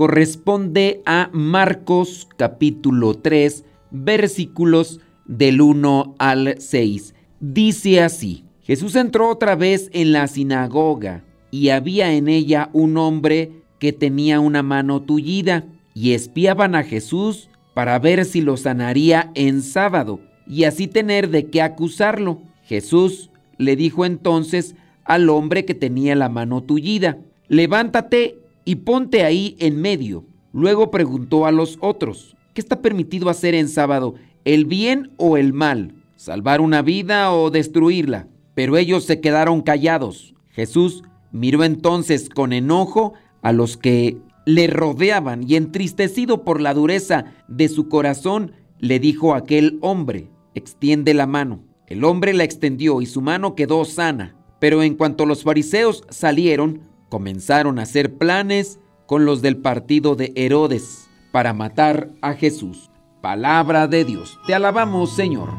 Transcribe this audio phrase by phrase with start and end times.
[0.00, 7.14] corresponde a Marcos capítulo 3 versículos del 1 al 6.
[7.38, 13.52] Dice así, Jesús entró otra vez en la sinagoga y había en ella un hombre
[13.78, 19.60] que tenía una mano tullida y espiaban a Jesús para ver si lo sanaría en
[19.60, 22.40] sábado y así tener de qué acusarlo.
[22.64, 28.38] Jesús le dijo entonces al hombre que tenía la mano tullida, levántate
[28.70, 30.24] y ponte ahí en medio.
[30.52, 35.52] Luego preguntó a los otros, ¿qué está permitido hacer en sábado, el bien o el
[35.52, 35.92] mal?
[36.14, 38.28] ¿Salvar una vida o destruirla?
[38.54, 40.36] Pero ellos se quedaron callados.
[40.50, 47.24] Jesús miró entonces con enojo a los que le rodeaban y entristecido por la dureza
[47.48, 51.64] de su corazón, le dijo a aquel hombre, extiende la mano.
[51.88, 54.36] El hombre la extendió y su mano quedó sana.
[54.60, 60.32] Pero en cuanto los fariseos salieron, comenzaron a hacer planes con los del partido de
[60.36, 62.90] Herodes para matar a Jesús.
[63.20, 64.38] Palabra de Dios.
[64.46, 65.50] Te alabamos, Señor.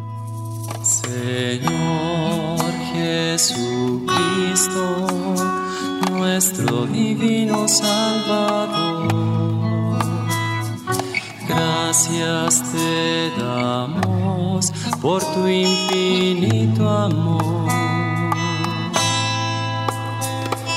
[0.81, 4.07] Señor Jesucristo,
[6.11, 9.11] nuestro divino Salvador.
[11.47, 14.71] Gracias te damos
[15.01, 17.70] por tu infinito amor.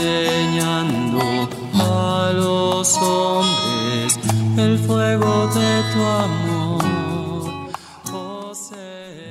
[0.00, 4.18] enseñando a los hombres
[4.56, 7.70] el fuego de tu amor.
[8.12, 8.52] Oh,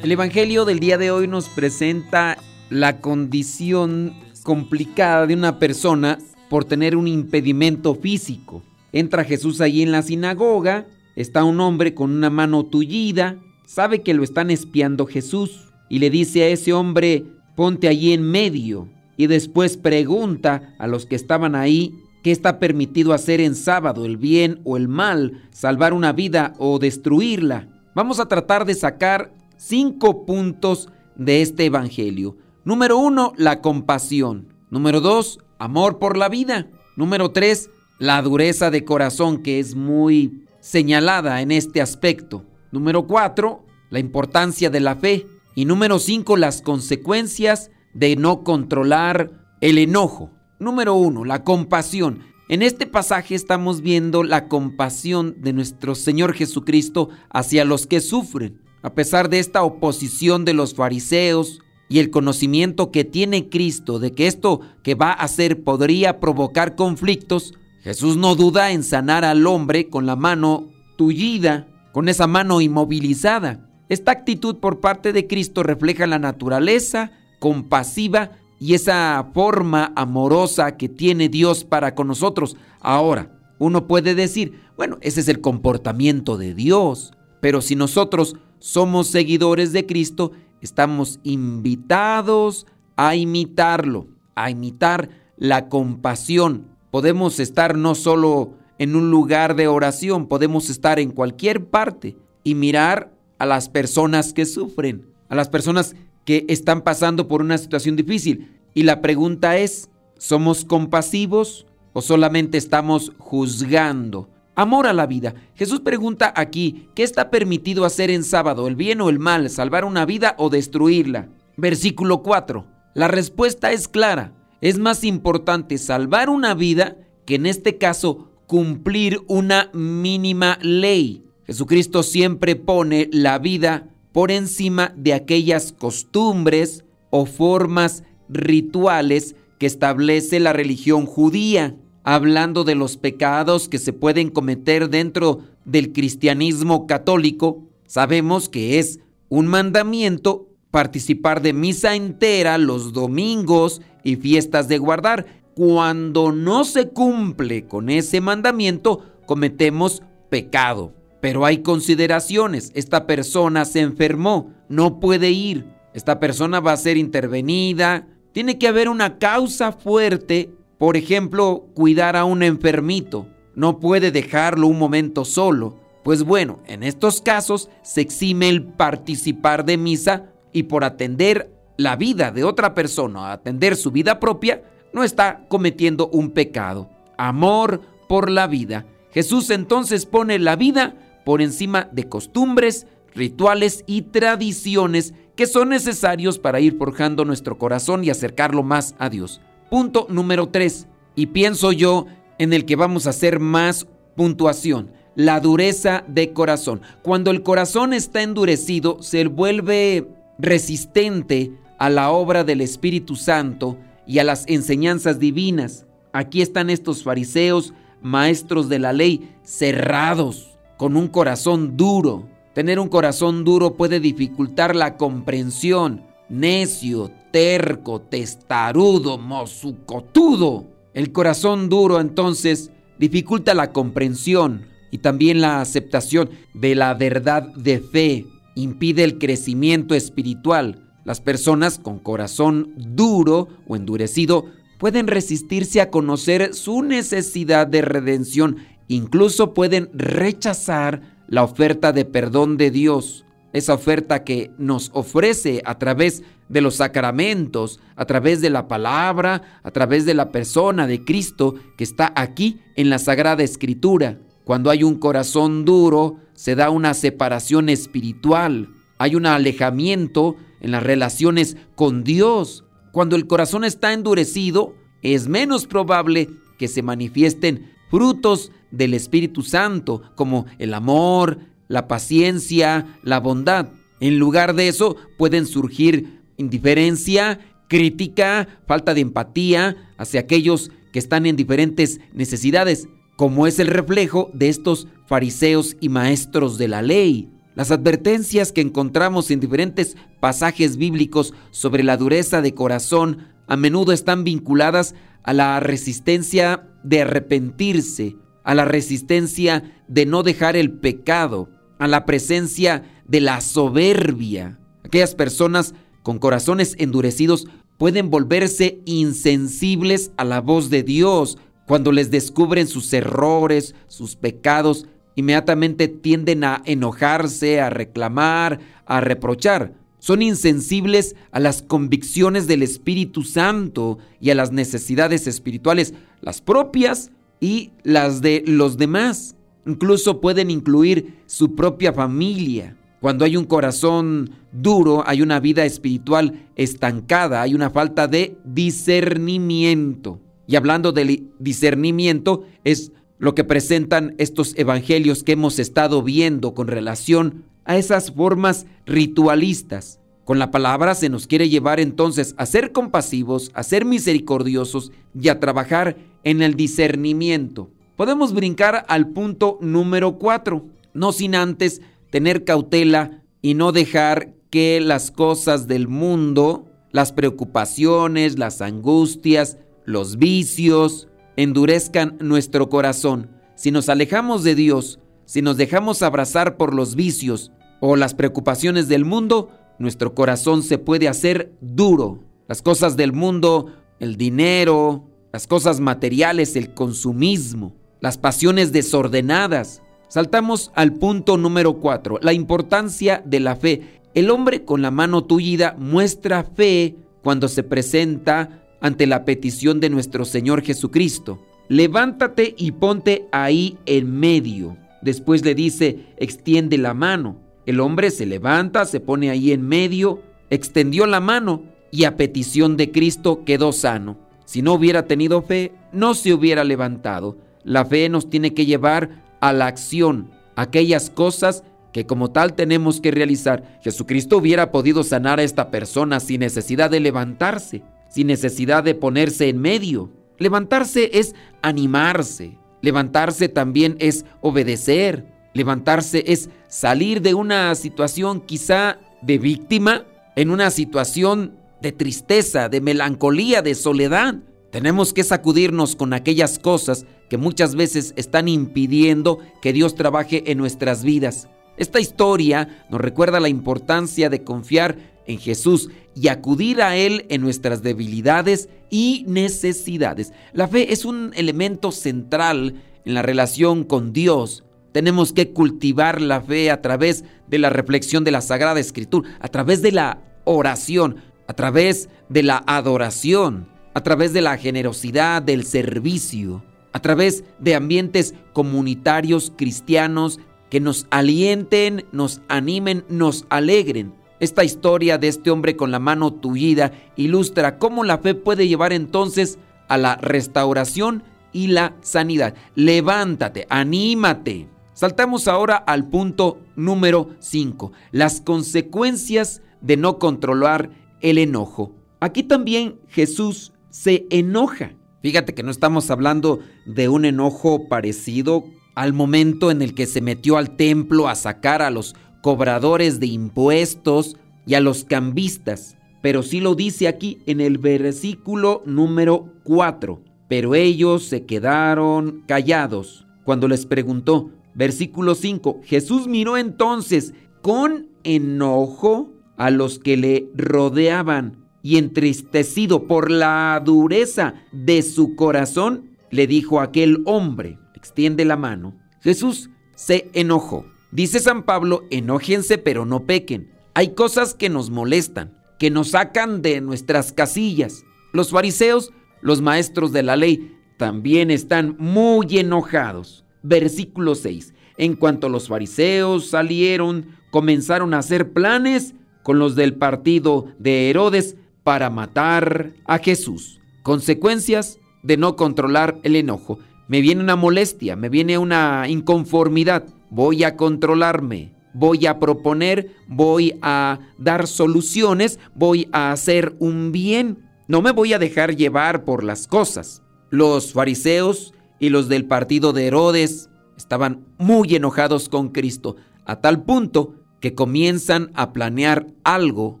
[0.02, 2.38] el Evangelio del día de hoy nos presenta
[2.70, 6.18] la condición complicada de una persona
[6.48, 8.62] por tener un impedimento físico.
[8.92, 14.14] Entra Jesús allí en la sinagoga, está un hombre con una mano tullida, sabe que
[14.14, 17.24] lo están espiando Jesús y le dice a ese hombre,
[17.56, 23.12] ponte allí en medio y después pregunta a los que estaban ahí qué está permitido
[23.12, 27.68] hacer en sábado, el bien o el mal, salvar una vida o destruirla.
[27.94, 32.36] Vamos a tratar de sacar cinco puntos de este Evangelio.
[32.64, 34.48] Número uno, la compasión.
[34.70, 36.66] Número dos, amor por la vida.
[36.96, 42.44] Número tres, la dureza de corazón que es muy señalada en este aspecto.
[42.72, 45.26] Número cuatro, la importancia de la fe.
[45.54, 49.30] Y número cinco, las consecuencias de no controlar
[49.60, 50.30] el enojo.
[50.58, 52.20] Número uno, la compasión.
[52.48, 58.60] En este pasaje estamos viendo la compasión de nuestro Señor Jesucristo hacia los que sufren.
[58.82, 64.12] A pesar de esta oposición de los fariseos y el conocimiento que tiene Cristo de
[64.12, 69.46] que esto que va a hacer podría provocar conflictos, Jesús no duda en sanar al
[69.46, 73.70] hombre con la mano tullida, con esa mano inmovilizada.
[73.88, 80.88] Esta actitud por parte de Cristo refleja la naturaleza compasiva y esa forma amorosa que
[80.88, 82.56] tiene Dios para con nosotros.
[82.80, 89.08] Ahora, uno puede decir, bueno, ese es el comportamiento de Dios, pero si nosotros somos
[89.08, 96.66] seguidores de Cristo, estamos invitados a imitarlo, a imitar la compasión.
[96.90, 102.54] Podemos estar no solo en un lugar de oración, podemos estar en cualquier parte y
[102.54, 105.94] mirar a las personas que sufren, a las personas
[106.26, 108.50] que están pasando por una situación difícil.
[108.74, 109.88] Y la pregunta es,
[110.18, 114.28] ¿somos compasivos o solamente estamos juzgando?
[114.54, 115.34] Amor a la vida.
[115.54, 119.84] Jesús pregunta aquí, ¿qué está permitido hacer en sábado, el bien o el mal, salvar
[119.84, 121.28] una vida o destruirla?
[121.56, 122.66] Versículo 4.
[122.94, 124.32] La respuesta es clara.
[124.60, 131.24] Es más importante salvar una vida que en este caso cumplir una mínima ley.
[131.46, 140.40] Jesucristo siempre pone la vida por encima de aquellas costumbres o formas rituales que establece
[140.40, 141.76] la religión judía.
[142.02, 149.00] hablando de los pecados que se pueden cometer dentro del cristianismo católico, sabemos que es
[149.28, 155.26] un mandamiento participar de misa entera los domingos y fiestas de guardar.
[155.54, 160.95] Cuando no se cumple con ese mandamiento, cometemos pecado.
[161.20, 162.72] Pero hay consideraciones.
[162.74, 165.66] Esta persona se enfermó, no puede ir.
[165.94, 168.06] Esta persona va a ser intervenida.
[168.32, 170.50] Tiene que haber una causa fuerte.
[170.78, 173.26] Por ejemplo, cuidar a un enfermito.
[173.54, 175.78] No puede dejarlo un momento solo.
[176.04, 181.96] Pues bueno, en estos casos se exime el participar de misa y por atender la
[181.96, 184.62] vida de otra persona, atender su vida propia,
[184.92, 186.88] no está cometiendo un pecado.
[187.18, 188.86] Amor por la vida.
[189.10, 190.94] Jesús entonces pone la vida
[191.26, 198.04] por encima de costumbres, rituales y tradiciones que son necesarios para ir forjando nuestro corazón
[198.04, 199.40] y acercarlo más a Dios.
[199.68, 200.86] Punto número 3.
[201.16, 202.06] Y pienso yo
[202.38, 206.80] en el que vamos a hacer más puntuación la dureza de corazón.
[207.02, 210.06] Cuando el corazón está endurecido, se vuelve
[210.38, 215.86] resistente a la obra del Espíritu Santo y a las enseñanzas divinas.
[216.12, 222.28] Aquí están estos fariseos, maestros de la ley, cerrados, con un corazón duro.
[222.54, 226.02] Tener un corazón duro puede dificultar la comprensión.
[226.28, 230.66] Necio, terco, testarudo, mosucotudo.
[230.94, 237.80] El corazón duro entonces dificulta la comprensión, y también la aceptación de la verdad de
[237.80, 238.24] fe
[238.54, 240.82] impide el crecimiento espiritual.
[241.04, 244.46] Las personas con corazón duro o endurecido
[244.78, 248.56] pueden resistirse a conocer su necesidad de redención,
[248.88, 255.78] incluso pueden rechazar la oferta de perdón de Dios, esa oferta que nos ofrece a
[255.78, 261.04] través de los sacramentos, a través de la palabra, a través de la persona de
[261.04, 264.18] Cristo que está aquí en la Sagrada Escritura.
[264.44, 268.68] Cuando hay un corazón duro, se da una separación espiritual,
[268.98, 272.64] hay un alejamiento en las relaciones con Dios.
[272.92, 280.02] Cuando el corazón está endurecido, es menos probable que se manifiesten frutos del Espíritu Santo,
[280.14, 283.68] como el amor, la paciencia, la bondad.
[284.00, 291.26] En lugar de eso, pueden surgir indiferencia, crítica, falta de empatía hacia aquellos que están
[291.26, 297.30] en diferentes necesidades como es el reflejo de estos fariseos y maestros de la ley.
[297.54, 303.92] Las advertencias que encontramos en diferentes pasajes bíblicos sobre la dureza de corazón a menudo
[303.92, 308.16] están vinculadas a la resistencia de arrepentirse,
[308.46, 311.50] a la resistencia de no dejar el pecado,
[311.80, 314.60] a la presencia de la soberbia.
[314.84, 322.12] Aquellas personas con corazones endurecidos pueden volverse insensibles a la voz de Dios, cuando les
[322.12, 329.74] descubren sus errores, sus pecados, inmediatamente tienden a enojarse, a reclamar, a reprochar.
[329.98, 337.10] Son insensibles a las convicciones del Espíritu Santo y a las necesidades espirituales, las propias
[337.40, 339.36] y las de los demás.
[339.66, 342.76] Incluso pueden incluir su propia familia.
[343.00, 350.20] Cuando hay un corazón duro, hay una vida espiritual estancada, hay una falta de discernimiento.
[350.46, 356.68] Y hablando del discernimiento, es lo que presentan estos evangelios que hemos estado viendo con
[356.68, 360.00] relación a esas formas ritualistas.
[360.26, 365.28] Con la palabra se nos quiere llevar entonces a ser compasivos, a ser misericordiosos y
[365.28, 367.70] a trabajar en el discernimiento.
[367.94, 371.80] Podemos brincar al punto número cuatro, no sin antes
[372.10, 380.16] tener cautela y no dejar que las cosas del mundo, las preocupaciones, las angustias, los
[380.18, 381.06] vicios
[381.36, 383.30] endurezcan nuestro corazón.
[383.54, 388.88] Si nos alejamos de Dios, si nos dejamos abrazar por los vicios o las preocupaciones
[388.88, 392.20] del mundo, nuestro corazón se puede hacer duro.
[392.48, 399.82] Las cosas del mundo, el dinero, las cosas materiales, el consumismo, las pasiones desordenadas.
[400.08, 404.00] Saltamos al punto número 4, la importancia de la fe.
[404.14, 409.90] El hombre con la mano tullida muestra fe cuando se presenta ante la petición de
[409.90, 411.42] nuestro Señor Jesucristo.
[411.68, 414.76] Levántate y ponte ahí en medio.
[415.02, 417.45] Después le dice, extiende la mano.
[417.66, 422.76] El hombre se levanta, se pone ahí en medio, extendió la mano y a petición
[422.76, 424.16] de Cristo quedó sano.
[424.44, 427.36] Si no hubiera tenido fe, no se hubiera levantado.
[427.64, 433.00] La fe nos tiene que llevar a la acción, aquellas cosas que como tal tenemos
[433.00, 433.80] que realizar.
[433.82, 439.48] Jesucristo hubiera podido sanar a esta persona sin necesidad de levantarse sin necesidad de ponerse
[439.48, 440.10] en medio.
[440.38, 442.58] Levantarse es animarse.
[442.80, 445.26] Levantarse también es obedecer.
[445.56, 450.04] Levantarse es salir de una situación quizá de víctima
[450.36, 454.34] en una situación de tristeza, de melancolía, de soledad.
[454.70, 460.58] Tenemos que sacudirnos con aquellas cosas que muchas veces están impidiendo que Dios trabaje en
[460.58, 461.48] nuestras vidas.
[461.78, 467.40] Esta historia nos recuerda la importancia de confiar en Jesús y acudir a Él en
[467.40, 470.34] nuestras debilidades y necesidades.
[470.52, 472.74] La fe es un elemento central
[473.06, 474.65] en la relación con Dios.
[474.96, 479.48] Tenemos que cultivar la fe a través de la reflexión de la Sagrada Escritura, a
[479.48, 485.66] través de la oración, a través de la adoración, a través de la generosidad, del
[485.66, 494.14] servicio, a través de ambientes comunitarios cristianos que nos alienten, nos animen, nos alegren.
[494.40, 498.94] Esta historia de este hombre con la mano tullida ilustra cómo la fe puede llevar
[498.94, 501.22] entonces a la restauración
[501.52, 502.54] y la sanidad.
[502.74, 504.74] Levántate, anímate.
[504.96, 510.88] Saltamos ahora al punto número 5, las consecuencias de no controlar
[511.20, 511.94] el enojo.
[512.18, 514.94] Aquí también Jesús se enoja.
[515.20, 520.22] Fíjate que no estamos hablando de un enojo parecido al momento en el que se
[520.22, 526.42] metió al templo a sacar a los cobradores de impuestos y a los cambistas, pero
[526.42, 530.22] sí lo dice aquí en el versículo número 4.
[530.48, 534.55] Pero ellos se quedaron callados cuando les preguntó.
[534.76, 535.80] Versículo 5.
[535.84, 544.54] Jesús miró entonces con enojo a los que le rodeaban y entristecido por la dureza
[544.72, 548.94] de su corazón, le dijo a aquel hombre, extiende la mano.
[549.22, 550.84] Jesús se enojó.
[551.10, 553.70] Dice San Pablo, enójense pero no pequen.
[553.94, 558.04] Hay cosas que nos molestan, que nos sacan de nuestras casillas.
[558.34, 563.45] Los fariseos, los maestros de la ley, también están muy enojados.
[563.68, 564.74] Versículo 6.
[564.96, 571.56] En cuanto los fariseos salieron, comenzaron a hacer planes con los del partido de Herodes
[571.82, 573.80] para matar a Jesús.
[574.04, 576.78] Consecuencias de no controlar el enojo.
[577.08, 580.04] Me viene una molestia, me viene una inconformidad.
[580.30, 587.68] Voy a controlarme, voy a proponer, voy a dar soluciones, voy a hacer un bien.
[587.88, 590.22] No me voy a dejar llevar por las cosas.
[590.50, 596.84] Los fariseos y los del partido de Herodes estaban muy enojados con Cristo, a tal
[596.84, 600.00] punto que comienzan a planear algo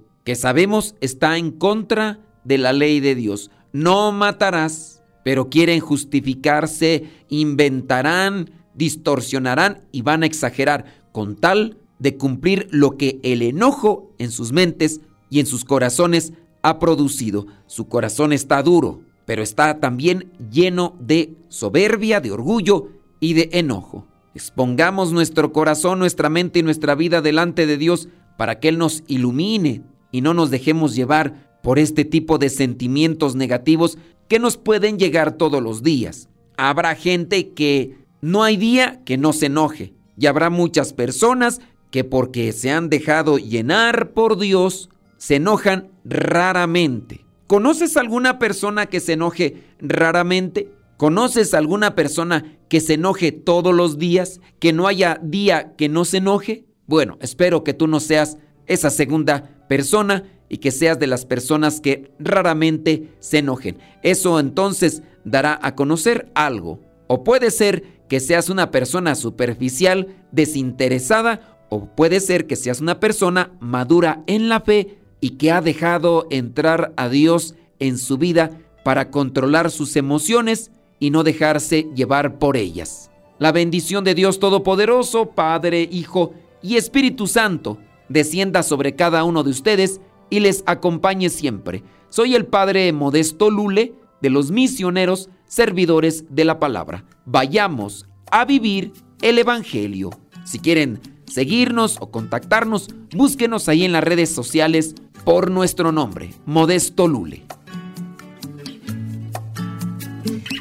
[0.24, 3.50] que sabemos está en contra de la ley de Dios.
[3.72, 12.68] No matarás, pero quieren justificarse, inventarán, distorsionarán y van a exagerar con tal de cumplir
[12.70, 15.00] lo que el enojo en sus mentes
[15.30, 17.46] y en sus corazones ha producido.
[17.66, 22.88] Su corazón está duro, pero está también lleno de soberbia, de orgullo
[23.20, 24.06] y de enojo.
[24.34, 29.02] Expongamos nuestro corazón, nuestra mente y nuestra vida delante de Dios para que Él nos
[29.06, 34.98] ilumine y no nos dejemos llevar por este tipo de sentimientos negativos que nos pueden
[34.98, 36.28] llegar todos los días.
[36.56, 42.04] Habrá gente que no hay día que no se enoje y habrá muchas personas que
[42.04, 47.25] porque se han dejado llenar por Dios se enojan raramente.
[47.46, 50.72] ¿Conoces alguna persona que se enoje raramente?
[50.96, 54.40] ¿Conoces alguna persona que se enoje todos los días?
[54.58, 56.64] ¿Que no haya día que no se enoje?
[56.86, 61.80] Bueno, espero que tú no seas esa segunda persona y que seas de las personas
[61.80, 63.78] que raramente se enojen.
[64.02, 66.80] Eso entonces dará a conocer algo.
[67.06, 72.98] O puede ser que seas una persona superficial, desinteresada, o puede ser que seas una
[72.98, 78.60] persona madura en la fe y que ha dejado entrar a Dios en su vida
[78.84, 83.10] para controlar sus emociones y no dejarse llevar por ellas.
[83.40, 87.76] La bendición de Dios Todopoderoso, Padre, Hijo y Espíritu Santo,
[88.08, 91.82] descienda sobre cada uno de ustedes y les acompañe siempre.
[92.08, 97.04] Soy el Padre Modesto Lule de los misioneros servidores de la palabra.
[97.24, 98.92] Vayamos a vivir
[99.22, 100.10] el Evangelio.
[100.44, 104.94] Si quieren seguirnos o contactarnos, búsquenos ahí en las redes sociales
[105.26, 107.42] por nuestro nombre, Modesto Lule.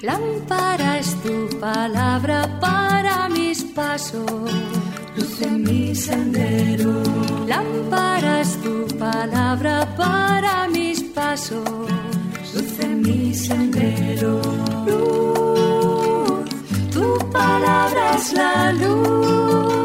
[0.01, 4.25] Lámpara es tu palabra para mis pasos,
[5.15, 7.03] luz en mi sendero.
[7.45, 11.69] Lámpara es tu palabra para mis pasos,
[12.55, 14.41] luz en mi sendero.
[14.87, 16.49] Luz,
[16.91, 19.84] tu palabra es la luz.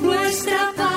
[0.00, 0.89] nuestra paga